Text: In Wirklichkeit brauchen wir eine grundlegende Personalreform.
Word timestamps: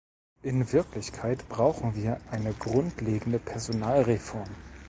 In 0.41 0.73
Wirklichkeit 0.73 1.47
brauchen 1.47 1.93
wir 1.95 2.19
eine 2.31 2.53
grundlegende 2.55 3.37
Personalreform. 3.37 4.49